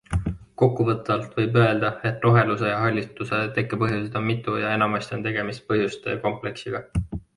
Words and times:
Kokkuvõtvalt 0.59 1.35
võib 1.41 1.59
öelda, 1.63 1.91
et 2.09 2.25
roheluse 2.27 2.71
ja 2.71 2.79
hallituse 2.85 3.41
tekepõhjuseid 3.59 4.17
on 4.23 4.25
mitu 4.31 4.57
ja 4.63 4.73
enamasti 4.79 5.19
on 5.19 5.27
tegemist 5.29 5.69
põhjuste 5.69 6.17
kompleksiga. 6.25 6.83